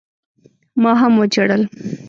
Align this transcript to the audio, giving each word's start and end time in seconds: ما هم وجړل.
ما 0.81 0.91
هم 1.01 1.13
وجړل. 1.21 1.61